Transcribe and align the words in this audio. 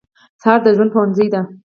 سهار 0.41 0.59
د 0.63 0.67
ژوند 0.75 0.91
پوهنځی 0.93 1.27
دی. 1.33 1.41